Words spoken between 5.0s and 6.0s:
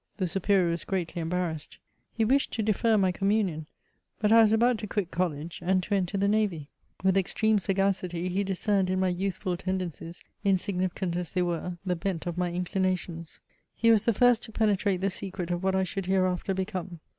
college, and to